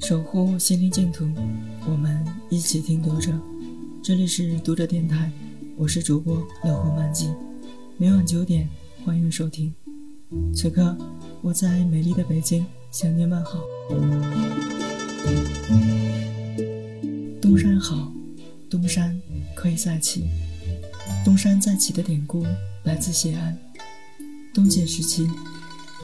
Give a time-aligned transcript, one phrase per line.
[0.00, 1.28] 守护心灵净土，
[1.86, 3.38] 我们一起听读者。
[4.02, 5.30] 这里是读者电台，
[5.76, 7.28] 我是主播乐活漫记，
[7.98, 8.66] 每晚九点
[9.04, 9.72] 欢迎收听。
[10.54, 10.96] 此刻
[11.42, 13.60] 我在美丽的北京向您问好。
[17.40, 18.10] 东山好，
[18.70, 19.20] 东山
[19.54, 20.24] 可以再起。
[21.24, 22.44] 东山再起的典故
[22.84, 23.56] 来自谢安。
[24.54, 25.28] 东晋时期，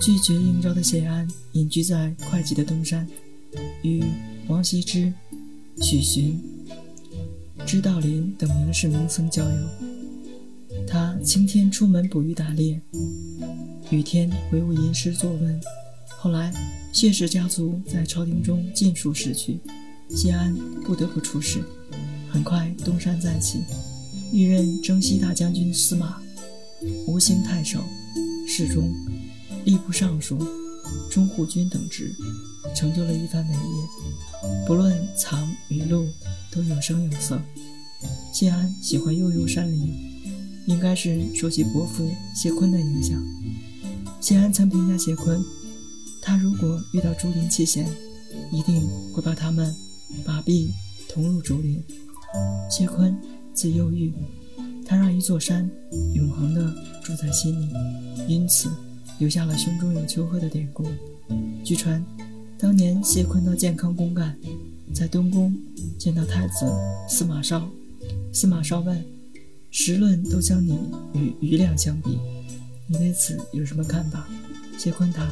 [0.03, 3.09] 拒绝应召的谢安隐居在会稽的东山。
[3.83, 4.03] 与
[4.49, 5.13] 王羲之、
[5.83, 6.41] 许寻、
[7.65, 9.69] 知道林等名士名僧交友。
[10.87, 12.81] 他晴天出门捕鱼打猎，
[13.91, 15.61] 雨天回屋吟诗作文。
[16.19, 16.53] 后来，
[16.93, 19.59] 谢氏家族在朝廷中尽数逝去，
[20.11, 20.55] 谢安
[20.85, 21.63] 不得不出仕。
[22.29, 23.61] 很快，东山再起，
[24.33, 26.21] 欲任征西大将军司马、
[27.07, 27.81] 吴兴太守、
[28.47, 28.93] 侍中、
[29.65, 30.39] 吏部尚书、
[31.11, 32.15] 中护军等职。
[32.77, 36.07] 成就了一番伟业，不论藏与露，
[36.53, 37.41] 都有声有色。
[38.35, 39.95] 谢安喜欢悠悠山林，
[40.67, 43.19] 应该是受其伯父谢坤的影响。
[44.21, 45.43] 谢安曾评价谢坤，
[46.21, 47.89] 他如果遇到竹林七贤，
[48.53, 49.75] 一定会把他们
[50.23, 50.71] 把臂
[51.09, 51.83] 同入竹林。
[52.71, 53.19] 谢坤
[53.55, 54.13] 字忧郁，
[54.85, 55.69] 他让一座山
[56.13, 57.73] 永恒地住在心里，
[58.29, 58.71] 因此
[59.19, 60.85] 留下了“胸中有丘壑”的典故。
[61.65, 62.05] 据传。
[62.59, 64.35] 当年谢坤到建康公干，
[64.95, 65.55] 在东宫
[65.99, 66.67] 见到太子
[67.07, 67.69] 司马绍，
[68.33, 69.05] 司马绍问
[69.71, 70.79] ：“时论都将你
[71.13, 72.19] 与余亮相比，
[72.87, 74.27] 你对此有什么看法？”
[74.79, 75.31] 谢坤答：“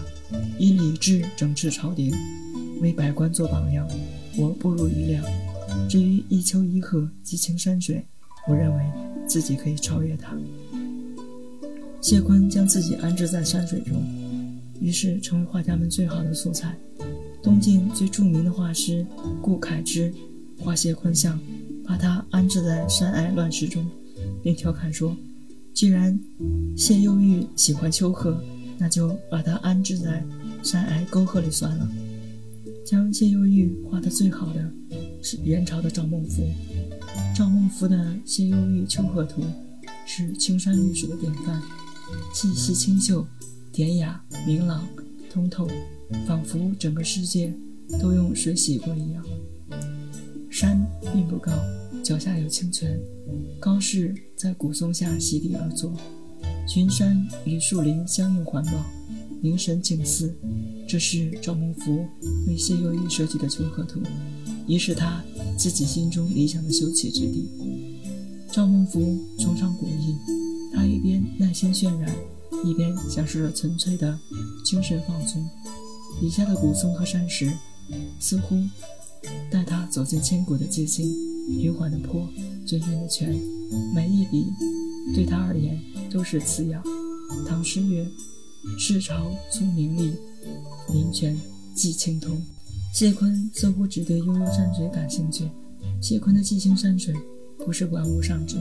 [0.58, 2.14] 以礼制整治朝廷，
[2.82, 3.88] 为百官做榜样，
[4.36, 5.24] 我不如余亮。
[5.88, 8.04] 至于一丘一壑、激情山水，
[8.46, 8.84] 我认为
[9.26, 10.36] 自己可以超越他。”
[12.02, 14.04] 谢坤将自己安置在山水中，
[14.78, 16.76] 于是成为画家们最好的素材。
[17.54, 19.06] 东晋最著名的画师
[19.40, 20.12] 顾恺之
[20.58, 21.38] 画谢坤像，
[21.84, 23.88] 把他安置在山崖乱石中，
[24.42, 25.16] 并调侃说
[25.72, 26.18] ：“既然
[26.76, 28.36] 谢幽玉喜欢丘壑，
[28.76, 30.26] 那就把他安置在
[30.64, 31.88] 山崖沟壑里算了。”
[32.84, 34.68] 将谢幽玉画得最好的
[35.22, 36.52] 是元朝的赵孟頫。
[37.36, 39.42] 赵孟頫的《谢幽玉丘壑图》
[40.04, 41.62] 是青山绿水的典范，
[42.34, 43.24] 气息清秀、
[43.70, 44.84] 典雅、明朗、
[45.34, 45.68] 通透。
[46.26, 47.52] 仿佛整个世界
[48.00, 49.24] 都用水洗过一样。
[50.48, 51.50] 山并不高，
[52.04, 53.00] 脚下有清泉，
[53.58, 55.92] 高士在古松下席地而坐，
[56.68, 58.72] 群山与树林相应环抱，
[59.42, 60.32] 凝神静思。
[60.86, 62.06] 这是赵孟頫
[62.46, 64.00] 为谢幽玉设计的丘壑图，
[64.68, 65.24] 也是他
[65.58, 67.48] 自己心中理想的休憩之地。
[68.52, 70.14] 赵孟頫崇尚古意，
[70.72, 72.14] 他一边耐心渲染，
[72.64, 74.18] 一边享受着纯粹的
[74.64, 75.44] 精神放松。
[76.20, 77.52] 底下的古松和山石，
[78.18, 78.56] 似乎
[79.50, 81.06] 带他走进千古的寂静。
[81.60, 82.26] 平缓的坡，
[82.66, 83.38] 涓涓的泉，
[83.94, 84.46] 每一笔
[85.14, 85.78] 对他而言
[86.10, 86.82] 都是滋养。
[87.46, 88.06] 唐诗曰
[88.78, 90.14] ：“世朝聪明丽，
[90.90, 91.38] 林泉
[91.74, 92.40] 既清通。”
[92.94, 95.50] 谢坤似乎只对悠悠山水感兴趣。
[96.00, 97.12] 谢坤的寂清山水
[97.58, 98.56] 不是玩物丧志，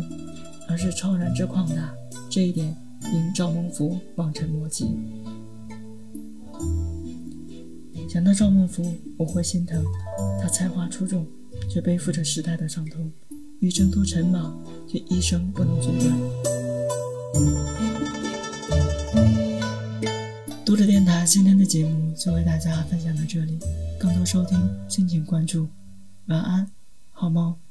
[0.68, 1.94] 而是超然之旷大。
[2.30, 2.75] 这一点
[3.12, 4.96] 令赵孟頫望尘莫及。
[8.09, 9.84] 想到赵孟頫，我会心疼。
[10.40, 11.25] 他才华出众，
[11.68, 13.09] 却背负着时代的伤痛；
[13.59, 14.56] 欲挣脱尘莽，
[14.88, 16.16] 却一生不能阻断。
[20.63, 23.58] 读者电台今天的节目就为大家分享到这里，
[24.00, 25.68] 更多收听敬请关注。
[26.28, 26.69] 晚安，
[27.12, 27.62] 好梦。